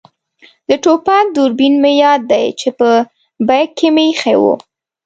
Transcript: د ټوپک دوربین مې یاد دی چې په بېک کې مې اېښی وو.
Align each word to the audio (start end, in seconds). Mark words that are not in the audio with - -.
د 0.67 0.69
ټوپک 0.83 1.25
دوربین 1.35 1.73
مې 1.83 1.91
یاد 2.03 2.21
دی 2.31 2.45
چې 2.59 2.69
په 2.79 2.89
بېک 3.47 3.69
کې 3.77 3.89
مې 3.95 4.03
اېښی 4.09 4.35
وو. 4.41 4.53